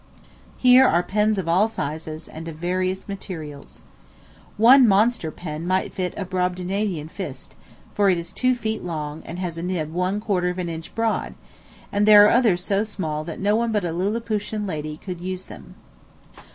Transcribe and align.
Here 0.57 0.87
are 0.87 1.03
pens 1.03 1.37
of 1.37 1.47
all 1.47 1.67
sizes, 1.67 2.27
and 2.27 2.47
of 2.47 2.55
various 2.55 3.07
materials. 3.07 3.83
One 4.57 4.87
monster 4.87 5.29
pen 5.29 5.67
might 5.67 5.93
fit 5.93 6.15
a 6.17 6.25
Brobdignagian 6.25 7.07
fist, 7.07 7.53
for 7.93 8.09
it 8.09 8.17
is 8.17 8.33
two 8.33 8.55
feet 8.55 8.83
long, 8.83 9.21
and 9.27 9.37
has 9.37 9.59
a 9.59 9.61
nib 9.61 9.93
one 9.93 10.19
quarter 10.19 10.49
of 10.49 10.57
an 10.57 10.69
inch 10.69 10.95
broad; 10.95 11.35
and 11.91 12.07
there 12.07 12.25
are 12.25 12.29
others 12.31 12.63
so 12.63 12.83
small 12.83 13.23
that 13.25 13.39
no 13.39 13.55
one 13.55 13.71
but 13.71 13.85
a 13.85 13.93
Liliputian 13.93 14.65
lady 14.65 14.97
could 14.97 15.21
use 15.21 15.43
them. 15.45 15.75